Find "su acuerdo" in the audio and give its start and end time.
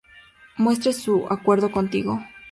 0.93-1.71